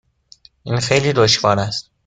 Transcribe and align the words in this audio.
این 0.63 0.79
خیلی 0.79 1.13
دشوار 1.13 1.59
است. 1.59 1.91